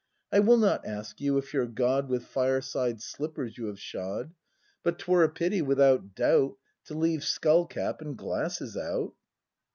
I 0.31 0.39
will 0.39 0.57
not 0.57 0.83
ask 0.83 1.21
you, 1.21 1.37
if 1.37 1.53
your 1.53 1.67
God 1.67 2.09
With 2.09 2.25
fireside 2.25 3.03
slippers 3.03 3.59
you 3.59 3.67
have 3.67 3.79
shod; 3.79 4.33
But 4.81 4.97
'twere 4.97 5.23
a 5.25 5.29
pity, 5.29 5.61
without 5.61 6.15
doubt. 6.15 6.57
To 6.85 6.95
leave 6.95 7.23
skull 7.23 7.67
cap 7.67 8.01
and 8.01 8.17
glasses 8.17 8.75
out. 8.75 9.13